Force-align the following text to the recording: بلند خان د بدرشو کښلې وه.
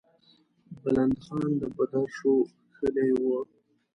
بلند 0.81 1.15
خان 1.23 1.47
د 1.61 1.63
بدرشو 1.75 2.35
کښلې 2.67 3.09
وه. 3.27 3.39